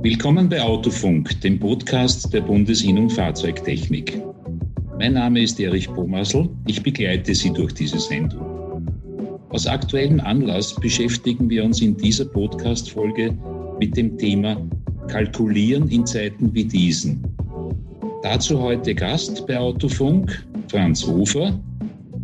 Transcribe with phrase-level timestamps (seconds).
[0.00, 4.22] Willkommen bei Autofunk, dem Podcast der Bundesin- und Fahrzeugtechnik.
[4.96, 8.86] Mein Name ist Erich Bomassel, ich begleite Sie durch diese Sendung.
[9.48, 13.36] Aus aktuellem Anlass beschäftigen wir uns in dieser Podcast-Folge
[13.80, 14.56] mit dem Thema
[15.08, 17.20] Kalkulieren in Zeiten wie diesen.
[18.22, 21.58] Dazu heute Gast bei Autofunk Franz Hofer,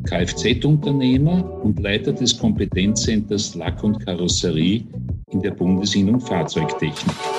[0.04, 4.84] Kfz-Unternehmer und Leiter des Kompetenzcenters Lack und Karosserie
[5.32, 7.33] in der Bundesin- und Fahrzeugtechnik.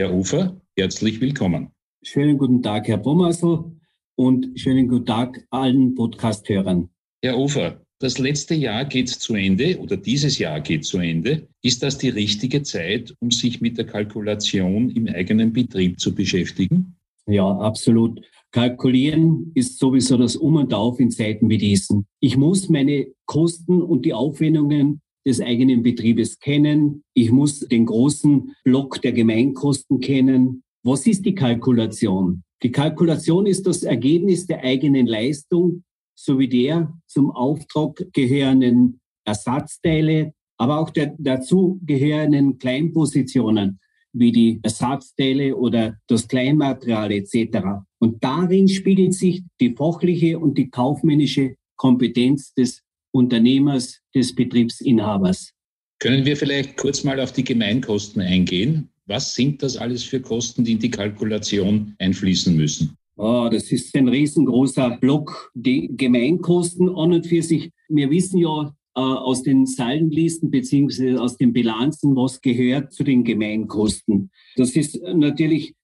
[0.00, 1.72] Herr Ufer, herzlich willkommen.
[2.02, 3.78] Schönen guten Tag, Herr Bomassel,
[4.16, 6.88] und schönen guten Tag allen Podcast-Hörern.
[7.22, 11.48] Herr Ufer, das letzte Jahr geht zu Ende oder dieses Jahr geht zu Ende.
[11.60, 16.96] Ist das die richtige Zeit, um sich mit der Kalkulation im eigenen Betrieb zu beschäftigen?
[17.26, 18.22] Ja, absolut.
[18.52, 22.06] Kalkulieren ist sowieso das Um und Auf in Zeiten wie diesen.
[22.20, 27.04] Ich muss meine Kosten und die Aufwendungen des eigenen Betriebes kennen.
[27.14, 30.62] Ich muss den großen Block der Gemeinkosten kennen.
[30.82, 32.42] Was ist die Kalkulation?
[32.62, 40.78] Die Kalkulation ist das Ergebnis der eigenen Leistung sowie der zum Auftrag gehörenden Ersatzteile, aber
[40.78, 43.78] auch der dazugehörenden Kleinpositionen
[44.12, 47.58] wie die Ersatzteile oder das Kleinmaterial etc.
[47.98, 55.52] Und darin spiegelt sich die fachliche und die kaufmännische Kompetenz des Unternehmers, des Betriebsinhabers.
[55.98, 58.88] Können wir vielleicht kurz mal auf die Gemeinkosten eingehen?
[59.06, 62.96] Was sind das alles für Kosten, die in die Kalkulation einfließen müssen?
[63.16, 65.50] Oh, das ist ein riesengroßer Block.
[65.54, 67.70] Die Gemeinkosten an und für sich.
[67.88, 73.22] Wir wissen ja äh, aus den Zahlenlisten beziehungsweise aus den Bilanzen, was gehört zu den
[73.22, 74.30] Gemeinkosten.
[74.56, 75.74] Das ist natürlich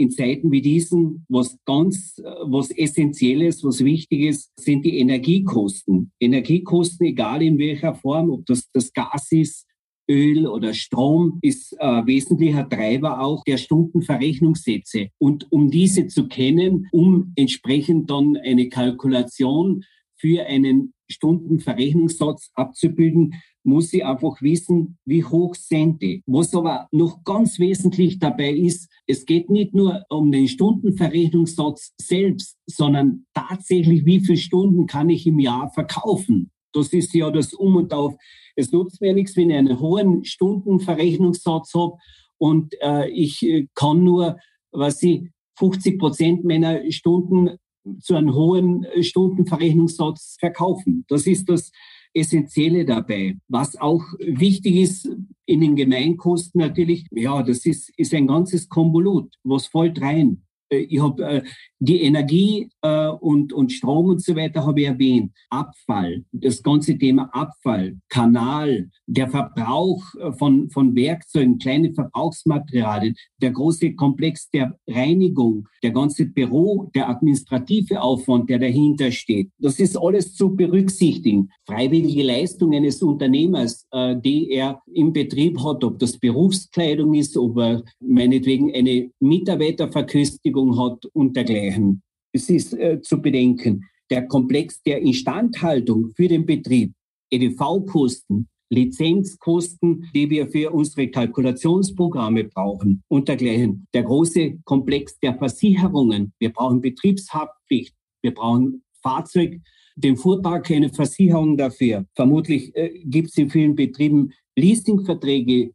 [0.00, 6.12] in Zeiten wie diesen, was ganz, äh, was Essentielles, was Wichtiges, sind die Energiekosten.
[6.20, 9.66] Energiekosten, egal in welcher Form, ob das das Gas ist,
[10.10, 15.08] Öl oder Strom, ist äh, wesentlicher Treiber auch der Stundenverrechnungssätze.
[15.18, 19.84] Und um diese zu kennen, um entsprechend dann eine Kalkulation
[20.16, 23.34] für einen Stundenverrechnungssatz abzubilden,
[23.64, 26.22] muss sie einfach wissen, wie hoch sind die.
[26.26, 32.56] Was aber noch ganz wesentlich dabei ist, es geht nicht nur um den Stundenverrechnungssatz selbst,
[32.66, 36.50] sondern tatsächlich, wie viele Stunden kann ich im Jahr verkaufen.
[36.72, 38.14] Das ist ja das Um und Auf.
[38.56, 41.96] Es nutzt mir nichts, wenn ich einen hohen Stundenverrechnungssatz habe
[42.38, 44.38] und äh, ich äh, kann nur,
[44.72, 47.56] was ich 50 Prozent meiner Stunden
[48.00, 51.04] zu einem hohen Stundenverrechnungssatz verkaufen.
[51.08, 51.70] Das ist das
[52.14, 53.36] Essentielle dabei.
[53.48, 55.10] Was auch wichtig ist
[55.46, 59.34] in den Gemeinkosten natürlich, ja, das ist, ist ein ganzes Konvolut.
[59.44, 60.42] Was fällt rein?
[60.72, 61.42] Äh, ich habe äh,
[61.78, 65.32] die Energie äh, und, und Strom und so weiter habe ich erwähnt.
[65.50, 70.02] Abfall, das ganze Thema Abfall, Kanal, der Verbrauch
[70.38, 78.00] von, von Werkzeugen, kleine Verbrauchsmaterialien, der große Komplex der Reinigung, der ganze Büro, der administrative
[78.00, 79.50] Aufwand, der dahinter steht.
[79.58, 81.50] Das ist alles zu berücksichtigen.
[81.66, 83.86] Freiwillige Leistung eines Unternehmers,
[84.24, 91.04] die er im Betrieb hat, ob das Berufskleidung ist, ob er meinetwegen eine Mitarbeiterverköstigung hat
[91.12, 92.02] und dergleichen.
[92.32, 96.92] Es ist äh, zu bedenken, der Komplex der Instandhaltung für den Betrieb,
[97.30, 103.86] EDV-Kosten, Lizenzkosten, die wir für unsere Kalkulationsprogramme brauchen und dergleichen.
[103.92, 106.32] Der große Komplex der Versicherungen.
[106.38, 107.94] Wir brauchen Betriebshaftpflicht.
[108.22, 109.60] Wir brauchen Fahrzeug,
[109.96, 112.06] den Fuhrpark, eine Versicherung dafür.
[112.14, 115.72] Vermutlich äh, gibt es in vielen Betrieben Leasingverträge,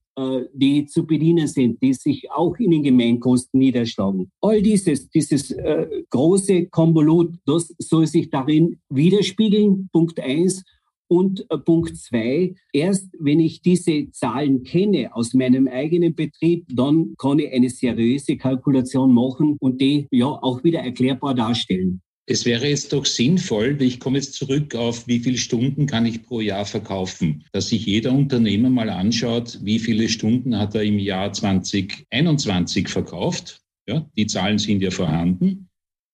[0.54, 4.32] die zu bedienen sind, die sich auch in den Gemeinkosten niederschlagen.
[4.42, 9.90] All dieses, dieses äh, große Konvolut, das soll sich darin widerspiegeln.
[9.92, 10.64] Punkt eins.
[11.10, 17.14] Und äh, Punkt zwei, erst wenn ich diese Zahlen kenne aus meinem eigenen Betrieb, dann
[17.18, 22.02] kann ich eine seriöse Kalkulation machen und die ja auch wieder erklärbar darstellen.
[22.30, 26.24] Es wäre jetzt doch sinnvoll, ich komme jetzt zurück auf, wie viele Stunden kann ich
[26.24, 31.00] pro Jahr verkaufen, dass sich jeder Unternehmer mal anschaut, wie viele Stunden hat er im
[31.00, 33.62] Jahr 2021 verkauft.
[33.88, 35.70] Ja, die Zahlen sind ja vorhanden.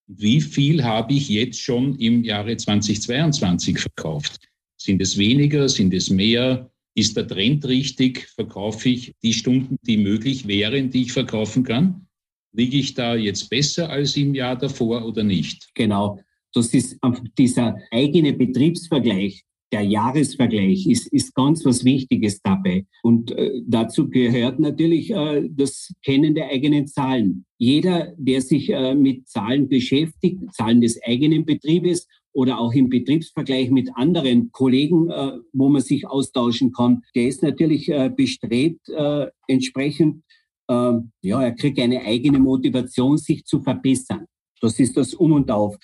[0.06, 4.40] Wie viel habe ich jetzt schon im Jahre 2022 verkauft?
[4.78, 5.68] Sind es weniger?
[5.68, 6.70] Sind es mehr?
[6.94, 8.28] Ist der Trend richtig?
[8.36, 12.06] Verkaufe ich die Stunden, die möglich wären, die ich verkaufen kann?
[12.54, 15.70] Liege ich da jetzt besser als im Jahr davor oder nicht?
[15.74, 16.20] Genau.
[16.54, 17.00] Das ist
[17.38, 22.86] dieser eigene Betriebsvergleich, der Jahresvergleich ist, ist ganz was Wichtiges dabei.
[23.02, 27.46] Und äh, dazu gehört natürlich äh, das Kennen der eigenen Zahlen.
[27.58, 33.72] Jeder, der sich äh, mit Zahlen beschäftigt, Zahlen des eigenen Betriebes oder auch im Betriebsvergleich
[33.72, 39.26] mit anderen Kollegen, äh, wo man sich austauschen kann, der ist natürlich äh, bestrebt, äh,
[39.48, 40.24] entsprechend,
[40.68, 44.26] äh, ja, er kriegt eine eigene Motivation, sich zu verbessern.
[44.62, 45.78] Das ist das Um und Auf.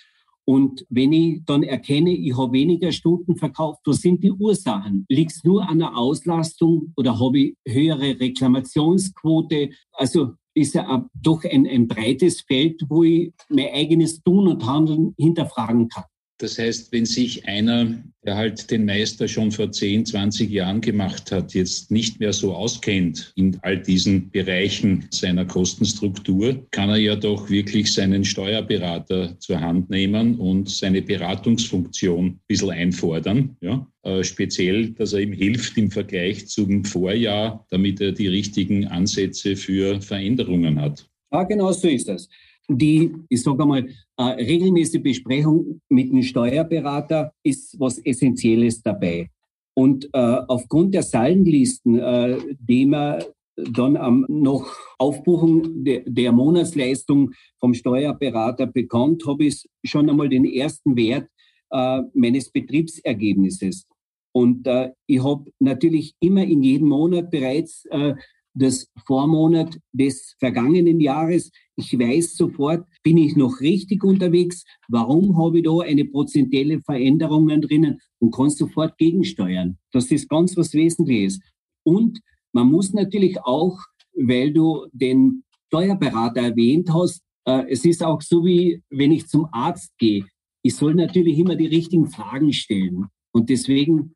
[0.46, 5.06] Und wenn ich dann erkenne, ich habe weniger Stunden verkauft, was sind die Ursachen?
[5.08, 9.70] Liegt es nur an der Auslastung oder habe ich höhere Reklamationsquote?
[9.92, 15.14] Also ist ja doch ein, ein breites Feld, wo ich mein eigenes Tun und Handeln
[15.18, 16.06] hinterfragen kann.
[16.40, 21.34] Das heißt, wenn sich einer, der halt den Meister schon vor 10, 20 Jahren gemacht
[21.34, 27.18] hat, jetzt nicht mehr so auskennt in all diesen Bereichen seiner Kostenstruktur, kann er ja
[27.18, 33.58] doch wirklich seinen Steuerberater zur Hand nehmen und seine Beratungsfunktion ein bisschen einfordern.
[33.60, 33.86] Ja?
[34.04, 39.58] Äh, speziell, dass er ihm hilft im Vergleich zum Vorjahr, damit er die richtigen Ansätze
[39.58, 41.06] für Veränderungen hat.
[41.34, 42.30] Ja, genau so ist es
[42.70, 43.88] die, ich sage einmal,
[44.18, 49.30] äh, regelmäßige Besprechung mit dem Steuerberater ist was Essentielles dabei.
[49.74, 53.24] Und äh, aufgrund der Saldenlisten, äh, die man
[53.56, 60.46] dann am noch Aufbuchung de, der Monatsleistung vom Steuerberater bekommt, habe ich schon einmal den
[60.46, 61.28] ersten Wert
[61.72, 63.88] äh, meines Betriebsergebnisses.
[64.32, 68.14] Und äh, ich habe natürlich immer in jedem Monat bereits äh,
[68.60, 71.52] das Vormonat des vergangenen Jahres.
[71.76, 74.64] Ich weiß sofort, bin ich noch richtig unterwegs?
[74.88, 79.78] Warum habe ich da eine prozentuelle Veränderung drinnen und kann sofort gegensteuern?
[79.92, 81.40] Das ist ganz was Wesentliches.
[81.84, 82.20] Und
[82.54, 83.80] man muss natürlich auch,
[84.14, 89.48] weil du den Steuerberater erwähnt hast, äh, es ist auch so wie, wenn ich zum
[89.52, 90.26] Arzt gehe.
[90.64, 93.06] Ich soll natürlich immer die richtigen Fragen stellen.
[93.32, 94.16] Und deswegen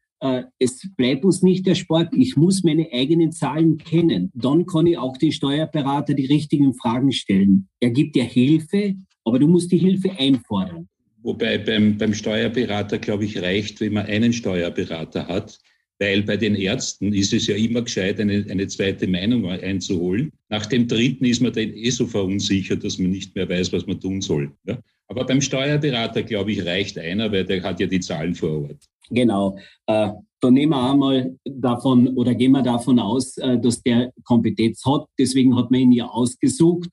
[0.60, 2.14] es bleibt uns nicht der Sport.
[2.14, 4.32] Ich muss meine eigenen Zahlen kennen.
[4.34, 7.68] Dann kann ich auch den Steuerberater die richtigen Fragen stellen.
[7.82, 10.88] Er gibt dir Hilfe, aber du musst die Hilfe einfordern.
[11.24, 15.60] Wobei beim, beim Steuerberater, glaube ich, reicht, wenn man einen Steuerberater hat.
[16.00, 20.32] Weil bei den Ärzten ist es ja immer gescheit, eine, eine zweite Meinung einzuholen.
[20.50, 23.86] Nach dem dritten ist man dann eh so verunsichert, dass man nicht mehr weiß, was
[23.86, 24.52] man tun soll.
[24.66, 24.80] Ja?
[25.08, 28.90] Aber beim Steuerberater, glaube ich, reicht einer, weil der hat ja die Zahlen vor Ort.
[29.10, 29.58] Genau.
[29.88, 34.84] Äh, dann nehmen wir einmal davon oder gehen wir davon aus, äh, dass der Kompetenz
[34.86, 35.06] hat.
[35.18, 36.90] Deswegen hat man ihn ja ausgesucht.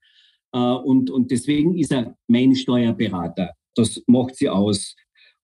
[0.52, 3.50] Äh, und, und deswegen ist er mein Steuerberater.
[3.74, 4.94] Das macht sie aus.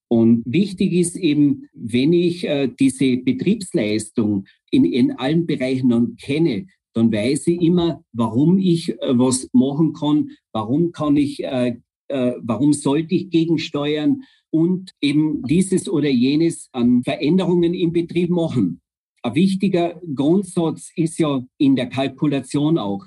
[0.09, 6.67] Und wichtig ist eben, wenn ich äh, diese Betriebsleistung in, in allen Bereichen dann kenne,
[6.95, 11.77] dann weiß ich immer, warum ich äh, was machen kann, warum kann ich, äh,
[12.09, 18.81] warum sollte ich gegensteuern, und eben dieses oder jenes an Veränderungen im Betrieb machen.
[19.23, 23.07] Ein wichtiger Grundsatz ist ja in der Kalkulation auch,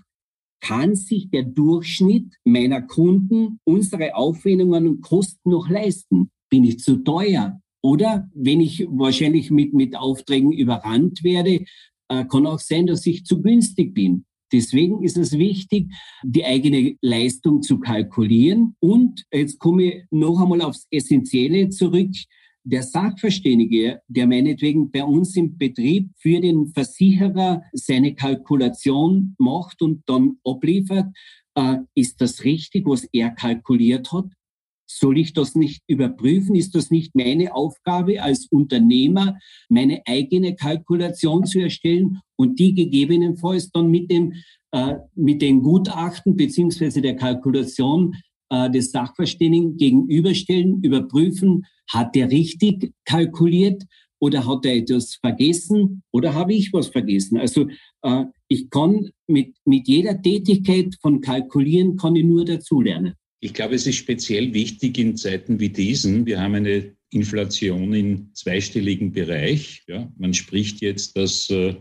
[0.61, 6.31] kann sich der Durchschnitt meiner Kunden unsere Aufwendungen und Kosten noch leisten?
[6.49, 7.61] Bin ich zu teuer?
[7.81, 11.63] Oder wenn ich wahrscheinlich mit, mit Aufträgen überrannt werde,
[12.09, 14.25] äh, kann auch sein, dass ich zu günstig bin.
[14.51, 15.91] Deswegen ist es wichtig,
[16.23, 18.75] die eigene Leistung zu kalkulieren.
[18.79, 22.11] Und jetzt komme ich noch einmal aufs Essentielle zurück.
[22.63, 30.03] Der Sachverständige, der meinetwegen bei uns im Betrieb für den Versicherer seine Kalkulation macht und
[30.07, 31.07] dann abliefert,
[31.55, 34.25] äh, ist das richtig, was er kalkuliert hat?
[34.91, 36.55] Soll ich das nicht überprüfen?
[36.55, 39.37] Ist das nicht meine Aufgabe als Unternehmer,
[39.69, 44.33] meine eigene Kalkulation zu erstellen und die gegebenenfalls dann mit dem
[44.71, 48.15] äh, mit den Gutachten beziehungsweise der Kalkulation
[48.49, 53.83] äh, des Sachverständigen gegenüberstellen, überprüfen, hat der richtig kalkuliert
[54.19, 57.37] oder hat er etwas vergessen oder habe ich was vergessen?
[57.37, 57.67] Also
[58.01, 63.13] äh, ich kann mit, mit jeder Tätigkeit von Kalkulieren kann ich nur dazulernen.
[63.41, 66.25] Ich glaube, es ist speziell wichtig in Zeiten wie diesen.
[66.25, 69.83] Wir haben eine Inflation im zweistelligen Bereich.
[69.87, 71.75] Ja, man spricht jetzt, dass äh,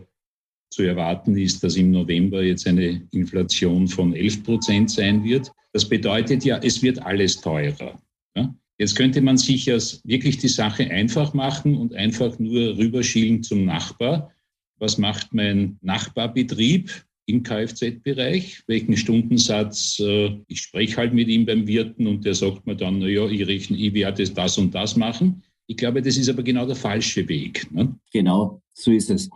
[0.69, 5.51] zu erwarten ist, dass im November jetzt eine Inflation von 11 Prozent sein wird.
[5.73, 8.01] Das bedeutet ja, es wird alles teurer.
[8.35, 8.55] Ja?
[8.77, 13.65] Jetzt könnte man sich ja wirklich die Sache einfach machen und einfach nur rüberschielen zum
[13.65, 14.31] Nachbar.
[14.77, 17.05] Was macht mein Nachbarbetrieb?
[17.29, 22.65] Im Kfz-Bereich, welchen Stundensatz, äh, ich spreche halt mit ihm beim Wirten und der sagt
[22.65, 25.43] mir dann, naja, ich, rechne, ich werde das und das machen.
[25.67, 27.71] Ich glaube, das ist aber genau der falsche Weg.
[27.71, 27.95] Ne?
[28.11, 29.29] Genau, so ist es.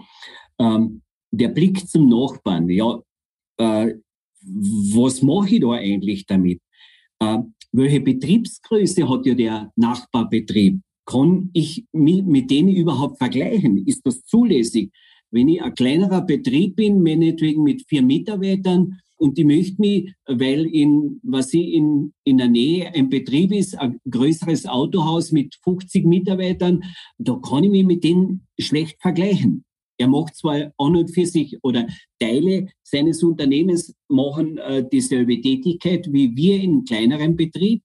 [0.60, 3.00] Ähm, der Blick zum Nachbarn, ja,
[3.58, 3.94] äh,
[4.42, 6.60] was mache ich da eigentlich damit?
[7.20, 7.38] Äh,
[7.72, 10.80] welche Betriebsgröße hat ja der Nachbarbetrieb?
[11.06, 13.86] Kann ich mit, mit denen überhaupt vergleichen?
[13.86, 14.92] Ist das zulässig?
[15.34, 20.68] Wenn ich ein kleinerer Betrieb bin, meinetwegen mit vier Mitarbeitern, und die möchte mich, weil
[20.68, 26.06] in, was sie in, in der Nähe ein Betrieb ist, ein größeres Autohaus mit 50
[26.06, 26.84] Mitarbeitern,
[27.18, 29.66] da kann ich mich mit denen schlecht vergleichen.
[29.98, 31.88] Er macht zwar an und für sich oder
[32.20, 37.82] Teile seines Unternehmens machen äh, dieselbe Tätigkeit wie wir in kleineren Betrieb,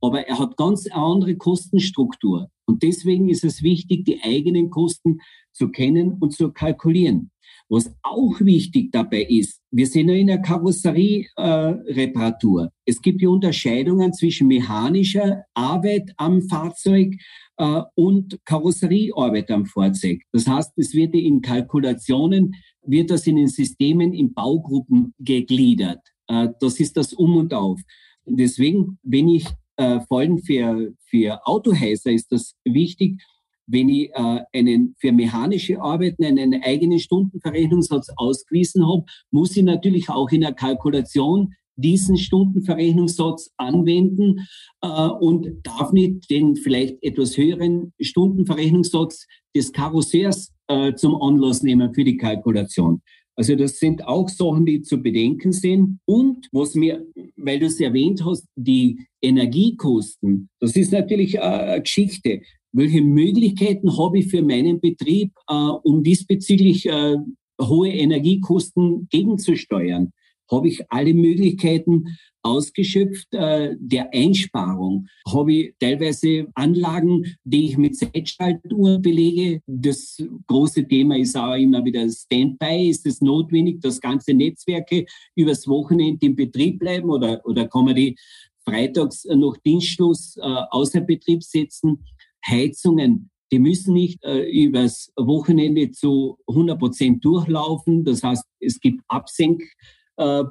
[0.00, 2.50] aber er hat ganz eine andere Kostenstruktur.
[2.66, 5.20] Und deswegen ist es wichtig, die eigenen Kosten
[5.52, 7.30] zu kennen und zu kalkulieren.
[7.68, 12.64] Was auch wichtig dabei ist, wir sind ja in der Karosseriereparatur.
[12.64, 17.14] Äh, es gibt die Unterscheidungen zwischen mechanischer Arbeit am Fahrzeug
[17.56, 20.20] äh, und Karosseriearbeit am Fahrzeug.
[20.32, 26.06] Das heißt, es wird in Kalkulationen, wird das in den Systemen in Baugruppen gegliedert.
[26.28, 27.80] Äh, das ist das Um und Auf.
[28.26, 33.20] Deswegen, wenn ich äh, vor allem für, für Autohäuser ist das wichtig,
[33.66, 40.10] wenn ich äh, einen für mechanische Arbeiten einen eigenen Stundenverrechnungssatz ausgewiesen habe, muss ich natürlich
[40.10, 44.46] auch in der Kalkulation diesen Stundenverrechnungssatz anwenden
[44.80, 49.26] äh, und darf nicht den vielleicht etwas höheren Stundenverrechnungssatz
[49.56, 53.02] des Karosseurs äh, zum Anlass nehmen für die Kalkulation.
[53.36, 55.98] Also das sind auch Sachen, die zu bedenken sind.
[56.04, 57.04] Und was mir,
[57.44, 62.40] weil du es erwähnt hast, die Energiekosten, das ist natürlich eine Geschichte
[62.74, 67.16] welche Möglichkeiten habe ich für meinen Betrieb, äh, um diesbezüglich äh,
[67.62, 70.10] hohe Energiekosten gegenzusteuern?
[70.50, 72.06] Habe ich alle Möglichkeiten
[72.44, 75.08] ausgeschöpft äh, der Einsparung?
[75.26, 79.60] Habe ich teilweise Anlagen, die ich mit Zeitschaltuhren belege?
[79.66, 82.88] Das große Thema ist auch immer wieder Standby.
[82.90, 87.96] Ist es notwendig, dass ganze Netzwerke übers Wochenende im Betrieb bleiben oder, oder kann man
[87.96, 88.16] die
[88.64, 92.04] freitags noch Dienstschluss äh, außer Betrieb setzen?
[92.46, 98.04] Heizungen, die müssen nicht äh, übers Wochenende zu 100 Prozent durchlaufen.
[98.04, 99.70] Das heißt, es gibt Absenkpositionen
[100.16, 100.44] äh,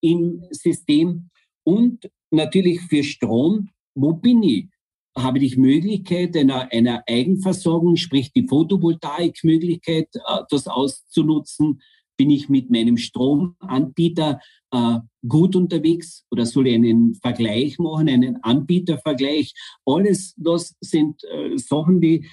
[0.00, 1.30] im System.
[1.64, 4.68] Und natürlich für Strom, wo bin ich?
[5.16, 11.80] Habe ich Möglichkeit einer, einer Eigenversorgung, sprich die Photovoltaikmöglichkeit, äh, das auszunutzen?
[12.16, 14.40] bin ich mit meinem Stromanbieter
[14.72, 19.54] äh, gut unterwegs oder soll ich einen Vergleich machen, einen Anbietervergleich?
[19.86, 21.22] Alles das sind
[21.56, 22.28] Sachen, die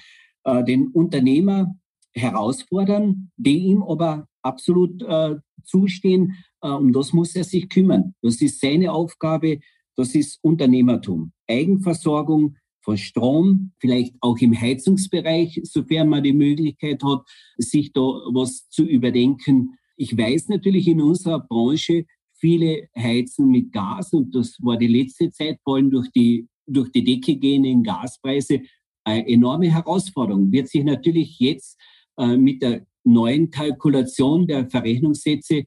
[0.66, 1.74] den Unternehmer
[2.14, 6.34] herausfordern, die ihm aber absolut äh, zustehen.
[6.62, 8.14] Äh, um das muss er sich kümmern.
[8.22, 9.60] Das ist seine Aufgabe,
[9.96, 11.32] das ist Unternehmertum.
[11.48, 12.56] Eigenversorgung,
[12.88, 17.20] von Strom, vielleicht auch im Heizungsbereich, sofern man die Möglichkeit hat,
[17.58, 19.74] sich da was zu überdenken.
[19.98, 25.30] Ich weiß natürlich in unserer Branche, viele heizen mit Gas und das war die letzte
[25.30, 28.62] Zeit, vor allem durch die, durch die Decke gehenden Gaspreise,
[29.04, 30.50] eine enorme Herausforderung.
[30.50, 31.78] Wird sich natürlich jetzt
[32.16, 35.64] äh, mit der neuen Kalkulation der Verrechnungssätze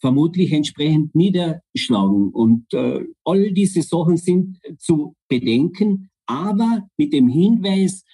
[0.00, 2.30] vermutlich entsprechend niederschlagen.
[2.30, 8.04] Und äh, all diese Sachen sind zu bedenken, aber mit dem Hinweis,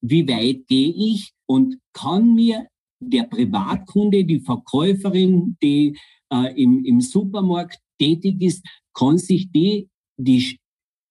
[0.00, 2.66] wie weit gehe ich und kann mir
[3.00, 5.98] der Privatkunde, die Verkäuferin, die
[6.32, 8.64] äh, im, im Supermarkt tätig ist,
[8.94, 10.58] kann sich die, die,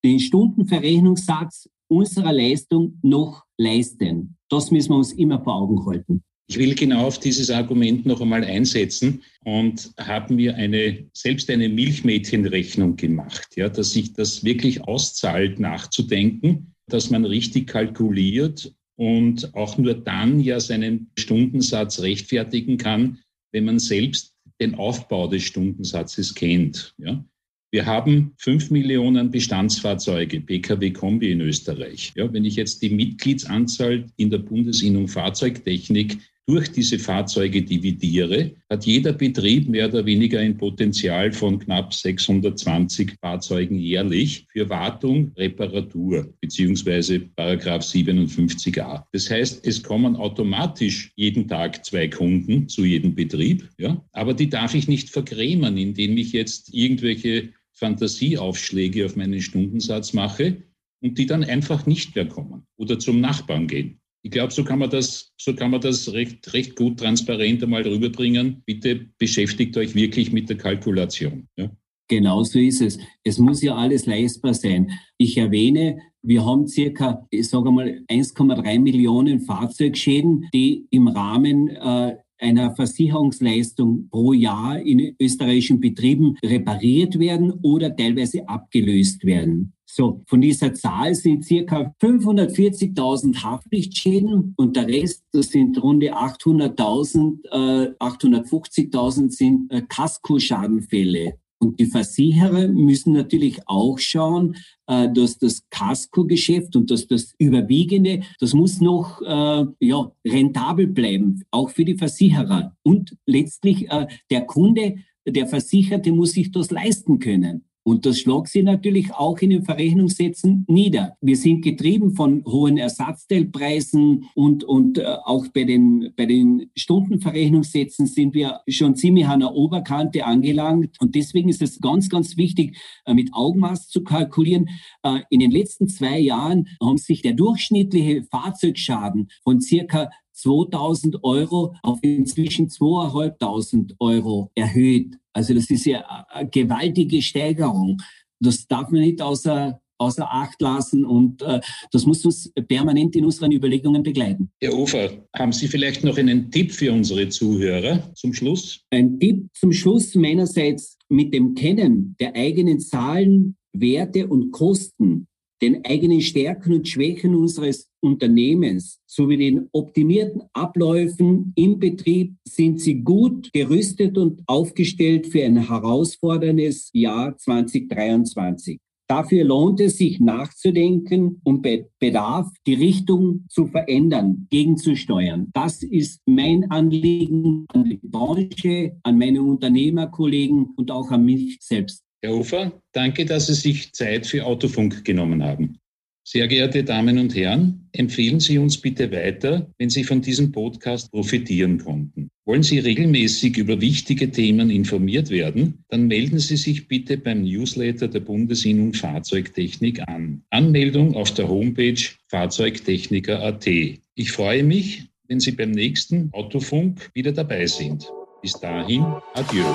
[0.04, 4.38] den Stundenverrechnungssatz unserer Leistung noch leisten.
[4.50, 6.24] Das müssen wir uns immer vor Augen halten.
[6.48, 11.70] Ich will genau auf dieses Argument noch einmal einsetzen und habe mir eine, selbst eine
[11.70, 19.78] Milchmädchenrechnung gemacht, ja, dass sich das wirklich auszahlt, nachzudenken, dass man richtig kalkuliert und auch
[19.78, 23.20] nur dann ja seinen Stundensatz rechtfertigen kann,
[23.52, 26.94] wenn man selbst den Aufbau des Stundensatzes kennt.
[26.98, 27.24] Ja?
[27.72, 32.14] Wir haben fünf Millionen Bestandsfahrzeuge, Pkw-Kombi in Österreich.
[32.16, 38.86] Ja, wenn ich jetzt die Mitgliedsanzahl in der Bundesinnung Fahrzeugtechnik durch diese Fahrzeuge dividiere, hat
[38.86, 46.34] jeder Betrieb mehr oder weniger ein Potenzial von knapp 620 Fahrzeugen jährlich für Wartung, Reparatur
[46.42, 49.04] beziehungsweise Paragraph 57a.
[49.14, 54.50] Das heißt, es kommen automatisch jeden Tag zwei Kunden zu jedem Betrieb, ja, aber die
[54.50, 60.58] darf ich nicht vergrämen, indem ich jetzt irgendwelche Fantasieaufschläge auf meinen Stundensatz mache
[61.02, 64.00] und die dann einfach nicht mehr kommen oder zum Nachbarn gehen.
[64.26, 67.84] Ich glaube, so kann man das, so kann man das recht, recht gut transparent einmal
[67.84, 68.64] rüberbringen.
[68.66, 71.48] Bitte beschäftigt euch wirklich mit der Kalkulation.
[71.58, 71.70] Ja?
[72.08, 73.00] Genau so ist es.
[73.24, 74.92] Es muss ja alles leistbar sein.
[75.18, 82.16] Ich erwähne, wir haben circa, ich sage mal, 1,3 Millionen Fahrzeugschäden, die im Rahmen äh,
[82.38, 89.74] einer Versicherungsleistung pro Jahr in österreichischen Betrieben repariert werden oder teilweise abgelöst werden.
[89.96, 97.46] So, von dieser Zahl sind circa 540.000 Haftpflichtschäden und der Rest, das sind rund 800.000,
[97.52, 101.38] äh, 850.000 sind äh, Kaskoschadenfälle.
[101.64, 108.22] Und die Versicherer müssen natürlich auch schauen, äh, dass das Casco-Geschäft und dass das Überwiegende,
[108.42, 112.76] das muss noch äh, ja, rentabel bleiben, auch für die Versicherer.
[112.84, 117.64] Und letztlich äh, der Kunde, der Versicherte muss sich das leisten können.
[117.84, 121.18] Und das schlägt sich natürlich auch in den Verrechnungssätzen nieder.
[121.22, 128.06] Wir sind getrieben von hohen Ersatzteilpreisen und, und äh, auch bei den, bei den Stundenverrechnungssätzen
[128.06, 130.96] sind wir schon ziemlich an der Oberkante angelangt.
[131.02, 134.70] Und deswegen ist es ganz, ganz wichtig, äh, mit Augenmaß zu kalkulieren.
[135.04, 141.76] Äh, in den letzten zwei Jahren haben sich der durchschnittliche Fahrzeugschaden von circa 2000 Euro
[141.82, 145.16] auf inzwischen 2500 Euro erhöht.
[145.34, 148.02] Also das ist ja eine gewaltige Steigerung.
[148.40, 151.62] Das darf man nicht außer, außer Acht lassen und äh,
[151.92, 154.52] das muss uns permanent in unseren Überlegungen begleiten.
[154.60, 158.82] Herr Ufer, haben Sie vielleicht noch einen Tipp für unsere Zuhörer zum Schluss?
[158.92, 165.23] Ein Tipp zum Schluss meinerseits mit dem Kennen der eigenen Zahlen, Werte und Kosten
[165.62, 173.02] den eigenen Stärken und Schwächen unseres Unternehmens sowie den optimierten Abläufen im Betrieb sind Sie
[173.02, 178.80] gut gerüstet und aufgestellt für ein herausforderndes Jahr 2023.
[179.08, 185.50] Dafür lohnt es sich nachzudenken und bei Bedarf die Richtung zu verändern, gegenzusteuern.
[185.54, 192.03] Das ist mein Anliegen an die Branche, an meine Unternehmerkollegen und auch an mich selbst.
[192.24, 195.78] Herr Ufer, danke, dass Sie sich Zeit für Autofunk genommen haben.
[196.26, 201.12] Sehr geehrte Damen und Herren, empfehlen Sie uns bitte weiter, wenn Sie von diesem Podcast
[201.12, 202.30] profitieren konnten.
[202.46, 205.84] Wollen Sie regelmäßig über wichtige Themen informiert werden?
[205.90, 210.44] Dann melden Sie sich bitte beim Newsletter der Bundesinnung Fahrzeugtechnik an.
[210.50, 212.00] Anmeldung auf der Homepage
[212.30, 213.68] fahrzeugtechniker.at.
[213.68, 218.10] Ich freue mich, wenn Sie beim nächsten Autofunk wieder dabei sind.
[218.42, 219.04] Bis dahin,
[219.34, 219.66] adieu.